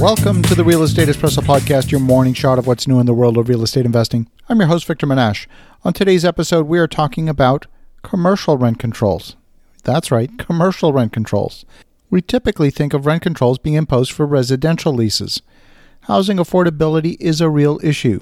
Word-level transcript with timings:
Welcome 0.00 0.42
to 0.42 0.54
the 0.54 0.62
Real 0.62 0.84
Estate 0.84 1.08
Espresso 1.08 1.42
Podcast, 1.42 1.90
your 1.90 1.98
morning 1.98 2.32
shot 2.32 2.56
of 2.56 2.68
what's 2.68 2.86
new 2.86 3.00
in 3.00 3.06
the 3.06 3.12
world 3.12 3.36
of 3.36 3.48
real 3.48 3.64
estate 3.64 3.84
investing. 3.84 4.30
I'm 4.48 4.60
your 4.60 4.68
host, 4.68 4.86
Victor 4.86 5.08
Menasce. 5.08 5.48
On 5.82 5.92
today's 5.92 6.24
episode, 6.24 6.68
we 6.68 6.78
are 6.78 6.86
talking 6.86 7.28
about 7.28 7.66
commercial 8.04 8.56
rent 8.56 8.78
controls. 8.78 9.34
That's 9.82 10.12
right, 10.12 10.30
commercial 10.38 10.92
rent 10.92 11.12
controls. 11.12 11.64
We 12.10 12.22
typically 12.22 12.70
think 12.70 12.94
of 12.94 13.06
rent 13.06 13.22
controls 13.22 13.58
being 13.58 13.74
imposed 13.74 14.12
for 14.12 14.24
residential 14.24 14.92
leases. 14.92 15.42
Housing 16.02 16.36
affordability 16.36 17.16
is 17.18 17.40
a 17.40 17.50
real 17.50 17.80
issue. 17.82 18.20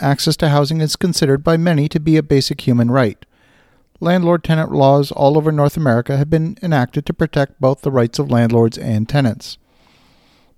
Access 0.00 0.36
to 0.38 0.48
housing 0.48 0.80
is 0.80 0.96
considered 0.96 1.44
by 1.44 1.56
many 1.56 1.88
to 1.90 2.00
be 2.00 2.16
a 2.16 2.24
basic 2.24 2.62
human 2.62 2.90
right. 2.90 3.24
Landlord 4.00 4.42
tenant 4.42 4.72
laws 4.72 5.12
all 5.12 5.38
over 5.38 5.52
North 5.52 5.76
America 5.76 6.16
have 6.16 6.28
been 6.28 6.58
enacted 6.60 7.06
to 7.06 7.14
protect 7.14 7.60
both 7.60 7.82
the 7.82 7.92
rights 7.92 8.18
of 8.18 8.32
landlords 8.32 8.76
and 8.76 9.08
tenants. 9.08 9.58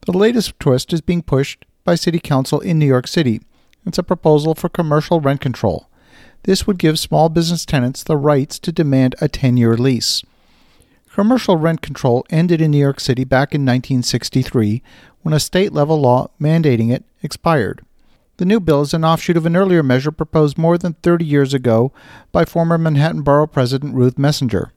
The 0.03 0.17
latest 0.17 0.59
twist 0.61 0.93
is 0.93 1.01
being 1.01 1.23
pushed 1.23 1.65
by 1.85 1.95
City 1.95 2.21
Council 2.21 2.61
in 2.61 2.79
New 2.79 2.87
York 2.87 3.07
City. 3.07 3.41
It's 3.85 3.99
a 3.99 4.03
proposal 4.03 4.55
for 4.55 4.69
commercial 4.69 5.21
rent 5.21 5.41
control. 5.41 5.89
This 6.43 6.67
would 6.67 6.79
give 6.79 6.99
small 6.99 7.29
business 7.29 7.65
tenants 7.65 8.03
the 8.03 8.17
rights 8.17 8.59
to 8.61 8.73
demand 8.73 9.15
a 9.21 9.29
10 9.29 9.57
year 9.57 9.77
lease. 9.77 10.23
Commercial 11.13 11.57
rent 11.57 11.81
control 11.81 12.27
ended 12.31 12.61
in 12.61 12.71
New 12.73 12.79
York 12.79 13.01
City 13.01 13.25
back 13.25 13.55
in 13.55 13.63
1963 13.63 14.83
when 15.23 15.33
a 15.33 15.41
state 15.41 15.73
level 15.73 16.01
law 16.01 16.29
mandating 16.41 16.93
it 16.93 17.05
expired. 17.23 17.85
The 18.37 18.45
new 18.45 18.61
bill 18.61 18.83
is 18.83 18.93
an 18.93 19.05
offshoot 19.05 19.37
of 19.37 19.47
an 19.47 19.57
earlier 19.57 19.83
measure 19.83 20.13
proposed 20.13 20.59
more 20.59 20.77
than 20.77 20.93
30 21.03 21.25
years 21.25 21.55
ago 21.55 21.91
by 22.33 22.45
former 22.45 22.77
Manhattan 22.77 23.23
Borough 23.23 23.47
President 23.47 23.95
Ruth 23.95 24.17
Messinger. 24.17 24.73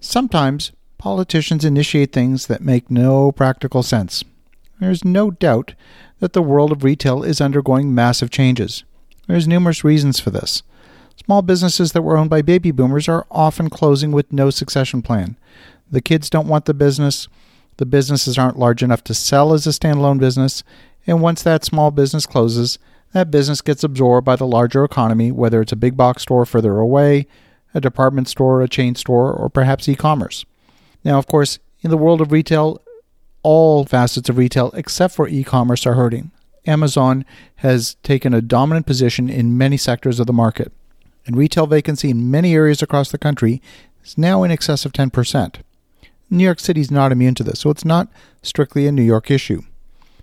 Sometimes 0.00 0.72
politicians 0.98 1.64
initiate 1.64 2.12
things 2.12 2.48
that 2.48 2.60
make 2.60 2.90
no 2.90 3.30
practical 3.30 3.84
sense. 3.84 4.24
There's 4.80 5.04
no 5.04 5.30
doubt 5.30 5.74
that 6.20 6.32
the 6.32 6.42
world 6.42 6.72
of 6.72 6.84
retail 6.84 7.22
is 7.22 7.40
undergoing 7.40 7.94
massive 7.94 8.30
changes. 8.30 8.84
There's 9.26 9.48
numerous 9.48 9.84
reasons 9.84 10.18
for 10.18 10.30
this. 10.30 10.62
Small 11.24 11.42
businesses 11.42 11.92
that 11.92 12.02
were 12.02 12.16
owned 12.16 12.30
by 12.30 12.42
baby 12.42 12.70
boomers 12.70 13.08
are 13.08 13.26
often 13.30 13.70
closing 13.70 14.12
with 14.12 14.32
no 14.32 14.50
succession 14.50 15.02
plan. 15.02 15.36
The 15.90 16.00
kids 16.00 16.30
don't 16.30 16.48
want 16.48 16.64
the 16.64 16.74
business, 16.74 17.28
the 17.76 17.86
businesses 17.86 18.38
aren't 18.38 18.58
large 18.58 18.82
enough 18.82 19.04
to 19.04 19.14
sell 19.14 19.52
as 19.52 19.66
a 19.66 19.70
standalone 19.70 20.18
business, 20.18 20.62
and 21.06 21.20
once 21.20 21.42
that 21.42 21.64
small 21.64 21.90
business 21.90 22.26
closes, 22.26 22.78
that 23.12 23.30
business 23.30 23.60
gets 23.60 23.84
absorbed 23.84 24.24
by 24.24 24.36
the 24.36 24.46
larger 24.46 24.84
economy, 24.84 25.30
whether 25.30 25.60
it's 25.60 25.72
a 25.72 25.76
big 25.76 25.96
box 25.96 26.22
store 26.22 26.46
further 26.46 26.78
away, 26.78 27.26
a 27.74 27.80
department 27.80 28.28
store, 28.28 28.62
a 28.62 28.68
chain 28.68 28.94
store, 28.94 29.32
or 29.32 29.48
perhaps 29.48 29.88
e 29.88 29.94
commerce. 29.94 30.44
Now, 31.04 31.18
of 31.18 31.26
course, 31.26 31.58
in 31.80 31.90
the 31.90 31.96
world 31.96 32.20
of 32.20 32.32
retail, 32.32 32.80
all 33.42 33.84
facets 33.84 34.28
of 34.28 34.38
retail 34.38 34.70
except 34.74 35.14
for 35.14 35.28
e 35.28 35.44
commerce 35.44 35.86
are 35.86 35.94
hurting. 35.94 36.30
Amazon 36.66 37.24
has 37.56 37.96
taken 38.02 38.32
a 38.32 38.40
dominant 38.40 38.86
position 38.86 39.28
in 39.28 39.58
many 39.58 39.76
sectors 39.76 40.20
of 40.20 40.26
the 40.26 40.32
market, 40.32 40.72
and 41.26 41.36
retail 41.36 41.66
vacancy 41.66 42.10
in 42.10 42.30
many 42.30 42.54
areas 42.54 42.82
across 42.82 43.10
the 43.10 43.18
country 43.18 43.60
is 44.04 44.16
now 44.16 44.42
in 44.42 44.50
excess 44.50 44.84
of 44.84 44.92
10%. 44.92 45.56
New 46.30 46.44
York 46.44 46.60
City 46.60 46.80
is 46.80 46.90
not 46.90 47.12
immune 47.12 47.34
to 47.34 47.44
this, 47.44 47.60
so 47.60 47.70
it's 47.70 47.84
not 47.84 48.08
strictly 48.42 48.86
a 48.86 48.92
New 48.92 49.02
York 49.02 49.30
issue. 49.30 49.62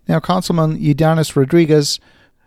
Now, 0.07 0.19
Councilman 0.19 0.79
Ydanis 0.79 1.35
Rodriguez, 1.35 1.99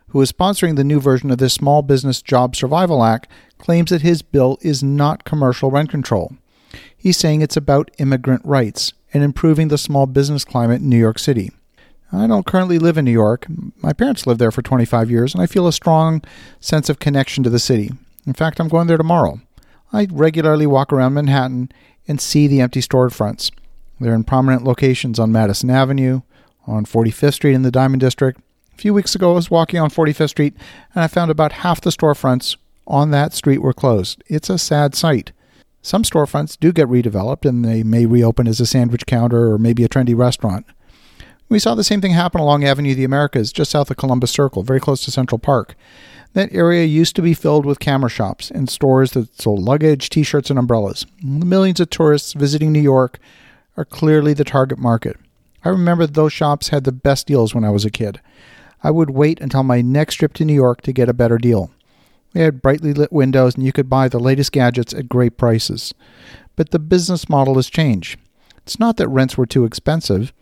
who 0.09 0.21
is 0.21 0.33
sponsoring 0.33 0.77
the 0.77 0.85
new 0.85 1.01
version 1.01 1.31
of 1.31 1.39
this 1.39 1.55
Small 1.55 1.83
Business 1.83 2.21
Job 2.21 2.57
Survival 2.57 3.05
Act, 3.05 3.29
claims 3.59 3.91
that 3.91 4.03
his 4.03 4.21
bill 4.21 4.59
is 4.63 4.83
not 4.83 5.25
commercial 5.25 5.71
rent 5.71 5.91
control. 5.91 6.37
He's 6.97 7.17
saying 7.17 7.43
it's 7.43 7.57
about 7.57 7.91
immigrant 7.99 8.45
rights 8.45 8.93
and 9.13 9.23
improving 9.23 9.69
the 9.69 9.79
small 9.79 10.07
business 10.07 10.45
climate 10.45 10.81
in 10.81 10.89
New 10.89 10.99
York 10.99 11.19
City. 11.19 11.51
I 12.13 12.27
don't 12.27 12.47
currently 12.47 12.79
live 12.79 12.99
in 12.99 13.07
New 13.07 13.13
York. 13.13 13.47
My 13.83 13.93
parents 13.93 14.27
lived 14.27 14.41
there 14.41 14.51
for 14.51 14.61
25 14.61 15.11
years, 15.11 15.35
and 15.35 15.43
I 15.43 15.47
feel 15.47 15.67
a 15.67 15.73
strong 15.73 16.23
sense 16.61 16.91
of 16.91 16.99
connection 16.99 17.43
to 17.45 17.51
the 17.51 17.59
city. 17.59 17.91
In 18.27 18.35
fact, 18.35 18.61
I'm 18.61 18.69
going 18.69 18.87
there 18.87 18.99
tomorrow. 18.99 19.41
I 19.93 20.07
regularly 20.11 20.67
walk 20.67 20.93
around 20.93 21.15
Manhattan 21.15 21.71
and 22.07 22.21
see 22.21 22.47
the 22.47 22.61
empty 22.61 22.81
storefronts. 22.81 23.51
They're 23.99 24.15
in 24.15 24.25
prominent 24.25 24.65
locations 24.65 25.19
on 25.19 25.33
Madison 25.33 25.71
Avenue, 25.71 26.23
on 26.67 26.85
45th 26.85 27.35
Street 27.35 27.55
in 27.55 27.63
the 27.63 27.71
Diamond 27.71 28.01
District. 28.01 28.41
A 28.75 28.77
few 28.77 28.95
weeks 28.95 29.15
ago, 29.15 29.33
I 29.33 29.35
was 29.35 29.51
walking 29.51 29.81
on 29.81 29.91
45th 29.91 30.31
Street 30.31 30.55
and 30.95 31.03
I 31.03 31.09
found 31.09 31.31
about 31.31 31.53
half 31.53 31.81
the 31.81 31.91
storefronts 31.91 32.57
on 32.87 33.11
that 33.11 33.33
street 33.33 33.59
were 33.59 33.73
closed. 33.73 34.23
It's 34.27 34.51
a 34.51 34.59
sad 34.59 34.95
sight. 34.95 35.33
Some 35.83 36.05
storefronts 36.05 36.59
do 36.59 36.73
get 36.73 36.89
redeveloped 36.89 37.49
and 37.49 37.65
they 37.65 37.83
may 37.83 38.07
reopen 38.07 38.47
as 38.47 38.61
a 38.61 38.67
sandwich 38.67 39.05
counter 39.05 39.51
or 39.51 39.59
maybe 39.59 39.83
a 39.83 39.89
trendy 39.89 40.17
restaurant. 40.17 40.65
We 41.49 41.59
saw 41.59 41.75
the 41.75 41.85
same 41.85 42.01
thing 42.01 42.13
happen 42.13 42.41
along 42.41 42.65
Avenue 42.65 42.93
of 42.93 42.97
the 42.97 43.05
Americas, 43.05 43.53
just 43.53 43.73
south 43.73 43.91
of 43.91 43.97
Columbus 43.97 44.31
Circle, 44.31 44.63
very 44.63 44.81
close 44.81 45.05
to 45.05 45.11
Central 45.11 45.39
Park. 45.39 45.75
That 46.35 46.55
area 46.55 46.85
used 46.85 47.15
to 47.17 47.23
be 47.23 47.35
filled 47.35 47.67
with 47.67 47.79
camera 47.79 48.09
shops 48.09 48.51
and 48.51 48.71
stores 48.71 49.11
that 49.11 49.39
sold 49.39 49.61
luggage, 49.61 50.09
t 50.09 50.23
shirts, 50.23 50.49
and 50.49 50.59
umbrellas. 50.59 51.05
The 51.21 51.45
millions 51.45 51.79
of 51.79 51.91
tourists 51.91 52.33
visiting 52.33 52.73
New 52.73 52.81
York 52.81 53.19
are 53.77 53.85
clearly 53.85 54.33
the 54.33 54.45
target 54.45 54.79
market. 54.79 55.17
I 55.65 55.69
remember 55.69 56.07
those 56.07 56.33
shops 56.33 56.69
had 56.69 56.85
the 56.85 56.93
best 56.93 57.27
deals 57.27 57.55
when 57.55 57.65
I 57.65 57.71
was 57.71 57.85
a 57.85 57.91
kid. 57.91 58.21
I 58.83 58.91
would 58.91 59.11
wait 59.11 59.41
until 59.41 59.63
my 59.63 59.83
next 59.83 60.15
trip 60.15 60.33
to 60.35 60.45
New 60.45 60.55
York 60.55 60.81
to 60.83 60.93
get 60.93 61.09
a 61.09 61.15
better 61.15 61.39
deal. 61.39 61.71
They 62.33 62.43
had 62.43 62.63
brightly 62.63 62.93
lit 62.93 63.13
windows 63.13 63.55
and 63.55 63.65
you 63.65 63.73
could 63.73 63.91
buy 63.91 64.09
the 64.09 64.21
latest 64.21 64.53
gadgets 64.53 64.95
at 64.95 65.09
great 65.09 65.37
prices. 65.37 65.93
But 66.57 66.71
the 66.71 66.79
business 66.79 67.29
model 67.29 67.57
has 67.57 67.71
changed. 67.71 68.19
It's 68.59 68.79
not 68.79 68.97
that 68.97 69.09
rents 69.09 69.37
were 69.37 69.47
too 69.47 69.65
expensive. 69.65 70.33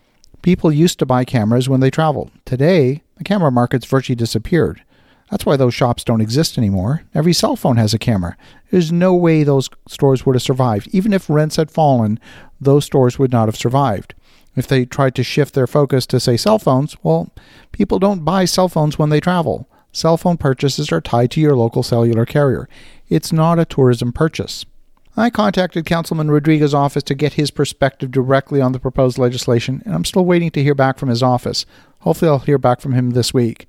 People 0.41 0.71
used 0.71 0.99
to 0.99 1.05
buy 1.05 1.25
cameras 1.25 1.69
when 1.69 1.79
they 1.79 1.91
traveled. 1.91 2.31
Today, 2.45 3.03
the 3.17 3.23
camera 3.23 3.51
market's 3.51 3.85
virtually 3.85 4.15
disappeared. 4.15 4.83
That's 5.29 5.45
why 5.45 5.55
those 5.55 5.73
shops 5.73 6.03
don't 6.03 6.19
exist 6.21 6.57
anymore. 6.57 7.03
Every 7.15 7.31
cell 7.31 7.55
phone 7.55 7.77
has 7.77 7.93
a 7.93 7.99
camera. 7.99 8.35
There's 8.69 8.91
no 8.91 9.15
way 9.15 9.43
those 9.43 9.69
stores 9.87 10.25
would 10.25 10.35
have 10.35 10.41
survived. 10.41 10.89
Even 10.91 11.13
if 11.13 11.29
rents 11.29 11.55
had 11.55 11.71
fallen, 11.71 12.19
those 12.59 12.85
stores 12.85 13.17
would 13.17 13.31
not 13.31 13.47
have 13.47 13.55
survived. 13.55 14.13
If 14.57 14.67
they 14.67 14.85
tried 14.85 15.15
to 15.15 15.23
shift 15.23 15.53
their 15.53 15.67
focus 15.67 16.05
to, 16.07 16.19
say, 16.19 16.35
cell 16.35 16.59
phones, 16.59 16.97
well, 17.01 17.29
people 17.71 17.97
don't 17.97 18.25
buy 18.25 18.43
cell 18.43 18.67
phones 18.67 18.99
when 18.99 19.09
they 19.09 19.21
travel. 19.21 19.69
Cell 19.91 20.17
phone 20.17 20.37
purchases 20.37 20.91
are 20.91 21.01
tied 21.01 21.31
to 21.31 21.41
your 21.41 21.55
local 21.55 21.83
cellular 21.83 22.25
carrier. 22.25 22.67
It's 23.09 23.33
not 23.33 23.59
a 23.59 23.65
tourism 23.65 24.13
purchase. 24.13 24.65
I 25.17 25.29
contacted 25.29 25.85
Councilman 25.85 26.31
Rodriguez's 26.31 26.73
office 26.73 27.03
to 27.03 27.15
get 27.15 27.33
his 27.33 27.51
perspective 27.51 28.11
directly 28.11 28.61
on 28.61 28.71
the 28.71 28.79
proposed 28.79 29.17
legislation, 29.17 29.81
and 29.85 29.93
I'm 29.93 30.05
still 30.05 30.23
waiting 30.23 30.51
to 30.51 30.63
hear 30.63 30.75
back 30.75 30.97
from 30.97 31.09
his 31.09 31.21
office. 31.21 31.65
Hopefully, 31.99 32.29
I'll 32.29 32.39
hear 32.39 32.57
back 32.57 32.79
from 32.79 32.93
him 32.93 33.09
this 33.09 33.33
week. 33.33 33.67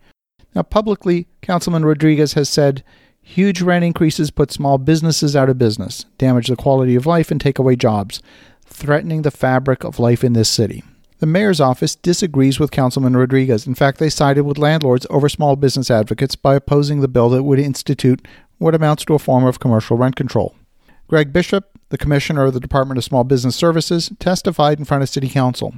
Now, 0.55 0.63
publicly, 0.63 1.27
Councilman 1.41 1.85
Rodriguez 1.85 2.35
has 2.35 2.49
said 2.49 2.85
huge 3.21 3.61
rent 3.61 3.85
increases 3.85 4.31
put 4.31 4.53
small 4.53 4.79
businesses 4.79 5.35
out 5.35 5.49
of 5.49 5.59
business, 5.59 6.05
damage 6.19 6.47
the 6.47 6.57
quality 6.57 6.95
of 6.95 7.07
life, 7.07 7.31
and 7.33 7.41
take 7.41 7.59
away 7.59 7.75
jobs 7.75 8.23
threatening 8.65 9.23
the 9.23 9.31
fabric 9.31 9.85
of 9.85 9.99
life 9.99 10.25
in 10.25 10.33
this 10.33 10.49
city. 10.49 10.83
The 11.23 11.27
mayor's 11.27 11.61
office 11.61 11.95
disagrees 11.95 12.59
with 12.59 12.73
Councilman 12.73 13.17
Rodriguez. 13.17 13.65
In 13.65 13.77
fact, 13.77 14.01
they 14.01 14.11
sided 14.11 14.43
with 14.43 14.59
landlords 14.59 15.07
over 15.09 15.29
small 15.29 15.55
business 15.55 15.89
advocates 15.89 16.35
by 16.35 16.57
opposing 16.57 17.01
the 17.01 17.07
bill 17.07 17.29
that 17.29 17.45
would 17.45 17.61
institute 17.61 18.27
what 18.59 18.75
amounts 18.75 19.05
to 19.05 19.15
a 19.15 19.21
form 19.21 19.45
of 19.45 19.61
commercial 19.61 19.97
rent 19.97 20.17
control. 20.17 20.57
Greg 21.07 21.33
Bishop, 21.33 21.79
the 21.91 21.97
commissioner 21.97 22.47
of 22.47 22.55
the 22.55 22.59
Department 22.59 22.99
of 22.99 23.05
Small 23.05 23.23
Business 23.23 23.55
Services, 23.55 24.11
testified 24.19 24.81
in 24.81 24.85
front 24.85 25.05
of 25.05 25.09
City 25.09 25.29
Council. 25.29 25.75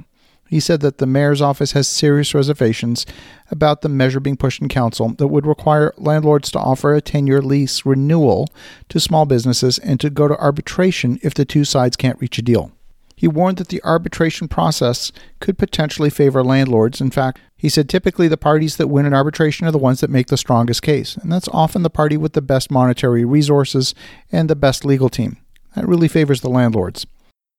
He 0.49 0.59
said 0.59 0.79
that 0.79 0.97
the 0.97 1.05
mayor's 1.05 1.43
office 1.43 1.73
has 1.73 1.87
serious 1.87 2.33
reservations 2.33 3.05
about 3.51 3.81
the 3.81 3.87
measure 3.89 4.19
being 4.19 4.37
pushed 4.37 4.63
in 4.63 4.67
council 4.67 5.09
that 5.09 5.27
would 5.27 5.45
require 5.45 5.93
landlords 5.97 6.49
to 6.53 6.59
offer 6.59 6.95
a 6.95 7.01
10 7.01 7.27
year 7.27 7.43
lease 7.43 7.85
renewal 7.85 8.47
to 8.89 8.99
small 8.99 9.27
businesses 9.27 9.77
and 9.77 9.99
to 9.99 10.09
go 10.09 10.27
to 10.27 10.35
arbitration 10.39 11.19
if 11.21 11.35
the 11.35 11.45
two 11.45 11.65
sides 11.65 11.95
can't 11.95 12.19
reach 12.19 12.39
a 12.39 12.41
deal. 12.41 12.71
He 13.15 13.27
warned 13.27 13.57
that 13.57 13.69
the 13.69 13.83
arbitration 13.83 14.47
process 14.47 15.11
could 15.39 15.57
potentially 15.57 16.09
favor 16.09 16.43
landlords. 16.43 16.99
In 16.99 17.11
fact, 17.11 17.39
he 17.55 17.69
said 17.69 17.87
typically 17.87 18.27
the 18.27 18.37
parties 18.37 18.77
that 18.77 18.87
win 18.87 19.05
an 19.05 19.13
arbitration 19.13 19.65
are 19.65 19.71
the 19.71 19.77
ones 19.77 20.01
that 20.01 20.09
make 20.09 20.27
the 20.27 20.37
strongest 20.37 20.81
case, 20.81 21.15
and 21.15 21.31
that's 21.31 21.47
often 21.47 21.83
the 21.83 21.89
party 21.89 22.17
with 22.17 22.33
the 22.33 22.41
best 22.41 22.69
monetary 22.69 23.23
resources 23.23 23.95
and 24.31 24.49
the 24.49 24.55
best 24.55 24.83
legal 24.83 25.09
team. 25.09 25.37
That 25.75 25.87
really 25.87 26.07
favors 26.07 26.41
the 26.41 26.49
landlords. 26.49 27.05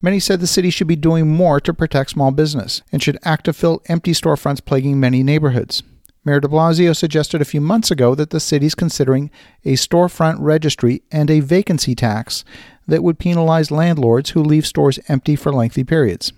Many 0.03 0.20
said 0.20 0.41
the 0.41 0.47
city 0.47 0.70
should 0.70 0.87
be 0.87 0.97
doing 0.97 1.26
more 1.29 1.58
to 1.61 1.73
protect 1.73 2.11
small 2.11 2.31
business 2.31 2.82
and 2.93 3.03
should 3.03 3.19
act 3.25 3.47
to 3.47 3.53
fill 3.53 3.82
empty 3.87 4.12
storefronts 4.12 4.64
plaguing 4.64 5.00
many 5.00 5.23
neighborhoods. 5.23 5.82
Mayor 6.26 6.40
de 6.40 6.49
Blasio 6.49 6.94
suggested 6.94 7.40
a 7.40 7.44
few 7.44 7.61
months 7.61 7.93
ago 7.93 8.17
that 8.17 8.31
the 8.31 8.40
city 8.40 8.67
is 8.67 8.75
considering 8.75 9.31
a 9.64 9.75
storefront 9.75 10.38
registry 10.40 11.05
and 11.12 11.31
a 11.31 11.38
vacancy 11.38 11.94
tax 11.94 12.44
that 12.88 13.05
would 13.05 13.20
penalize 13.20 13.70
landlords 13.70 14.31
who 14.31 14.43
leave 14.43 14.67
stores 14.67 14.99
empty 15.06 15.37
for 15.37 15.52
lengthy 15.52 15.84
periods. 15.84 16.32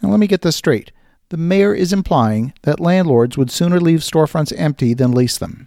Now, 0.00 0.10
let 0.10 0.20
me 0.20 0.28
get 0.28 0.42
this 0.42 0.54
straight. 0.54 0.92
The 1.30 1.36
mayor 1.36 1.74
is 1.74 1.92
implying 1.92 2.52
that 2.62 2.78
landlords 2.78 3.36
would 3.36 3.50
sooner 3.50 3.80
leave 3.80 4.00
storefronts 4.00 4.52
empty 4.56 4.94
than 4.94 5.10
lease 5.10 5.38
them. 5.38 5.66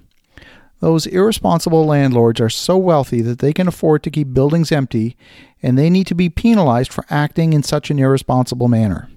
Those 0.80 1.06
irresponsible 1.06 1.86
landlords 1.86 2.40
are 2.40 2.50
so 2.50 2.78
wealthy 2.78 3.22
that 3.24 3.40
they 3.40 3.52
can 3.52 3.68
afford 3.68 4.04
to 4.04 4.12
keep 4.12 4.34
buildings 4.34 4.72
empty, 4.72 5.18
and 5.62 5.78
they 5.78 5.90
need 5.90 6.08
to 6.08 6.16
be 6.16 6.30
penalized 6.30 6.94
for 6.94 7.04
acting 7.10 7.52
in 7.52 7.62
such 7.62 7.92
an 7.92 8.00
irresponsible 8.00 8.70
manner. 8.70 9.10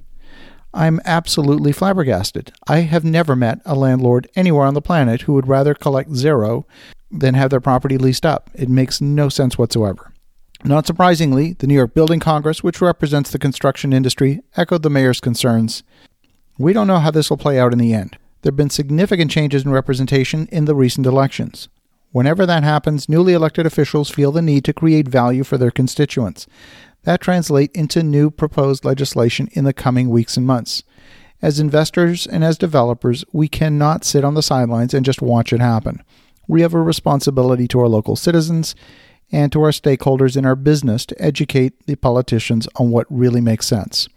I'm 0.77 1.01
absolutely 1.07 1.73
flabbergasted. 1.73 2.53
I 2.69 2.81
have 2.81 3.03
never 3.03 3.35
met 3.35 3.61
a 3.65 3.75
landlord 3.75 4.29
anywhere 4.37 4.67
on 4.67 4.75
the 4.75 4.83
planet 4.83 5.23
who 5.23 5.33
would 5.33 5.49
rather 5.49 5.73
collect 5.73 6.15
zero 6.15 6.67
than 7.11 7.33
have 7.33 7.49
their 7.49 7.63
property 7.63 7.97
leased 7.97 8.27
up. 8.27 8.51
It 8.53 8.69
makes 8.69 9.01
no 9.01 9.31
sense 9.31 9.57
whatsoever. 9.57 10.13
Not 10.65 10.87
surprisingly, 10.87 11.55
the 11.55 11.67
New 11.67 11.75
York 11.75 11.95
Building 11.95 12.21
Congress, 12.21 12.63
which 12.63 12.83
represents 12.83 13.31
the 13.31 13.39
construction 13.39 13.95
industry, 13.95 14.43
echoed 14.55 14.83
the 14.83 14.91
mayor's 14.91 15.19
concerns. 15.19 15.83
We 16.59 16.75
don't 16.75 16.87
know 16.87 16.99
how 16.99 17.11
this 17.11 17.31
will 17.31 17.39
play 17.39 17.59
out 17.59 17.73
in 17.73 17.79
the 17.79 17.95
end. 17.95 18.19
There 18.43 18.51
have 18.51 18.57
been 18.57 18.69
significant 18.69 19.31
changes 19.31 19.65
in 19.65 19.71
representation 19.71 20.47
in 20.53 20.67
the 20.67 20.75
recent 20.75 21.07
elections. 21.07 21.71
Whenever 22.17 22.47
that 22.47 22.65
happens, 22.65 23.11
newly 23.11 23.35
elected 23.35 23.67
officials 23.67 24.09
feel 24.09 24.33
the 24.33 24.41
need 24.41 24.65
to 24.65 24.73
create 24.73 25.07
value 25.07 25.45
for 25.45 25.59
their 25.59 25.71
constituents. 25.71 26.47
That 27.03 27.21
translates 27.21 27.79
into 27.79 28.03
new 28.03 28.31
proposed 28.31 28.87
legislation 28.87 29.51
in 29.53 29.65
the 29.65 29.75
coming 29.75 30.09
weeks 30.09 30.39
and 30.39 30.47
months. 30.47 30.83
As 31.43 31.61
investors 31.61 32.27
and 32.27 32.43
as 32.43 32.57
developers, 32.57 33.23
we 33.35 33.49
cannot 33.49 34.03
sit 34.03 34.25
on 34.25 34.33
the 34.33 34.43
sidelines 34.43 34.95
and 34.95 35.05
just 35.05 35.21
watch 35.21 35.53
it 35.53 35.61
happen. 35.61 36.03
We 36.49 36.63
have 36.63 36.73
a 36.73 36.81
responsibility 36.81 37.69
to 37.69 37.81
our 37.81 37.89
local 37.89 38.17
citizens 38.17 38.75
and 39.31 39.53
to 39.53 39.61
our 39.61 39.71
stakeholders 39.71 40.39
in 40.39 40.47
our 40.47 40.57
business 40.57 41.05
to 41.05 41.23
educate 41.23 41.85
the 41.85 41.97
politicians 41.97 42.67
on 42.77 42.91
what 42.91 43.07
really 43.11 43.43
makes 43.43 43.67
sense. 43.67 44.09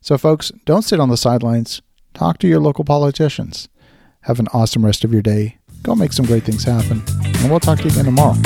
So, 0.00 0.16
folks, 0.16 0.52
don't 0.66 0.82
sit 0.82 1.00
on 1.00 1.08
the 1.08 1.16
sidelines. 1.16 1.82
Talk 2.14 2.38
to 2.38 2.46
your 2.46 2.60
local 2.60 2.84
politicians. 2.84 3.68
Have 4.20 4.38
an 4.38 4.46
awesome 4.52 4.86
rest 4.86 5.02
of 5.02 5.12
your 5.12 5.22
day. 5.22 5.56
Go 5.82 5.94
make 5.94 6.12
some 6.12 6.26
great 6.26 6.44
things 6.44 6.64
happen. 6.64 7.02
And 7.24 7.50
we'll 7.50 7.60
talk 7.60 7.78
to 7.78 7.84
you 7.84 7.90
again 7.90 8.04
tomorrow. 8.04 8.36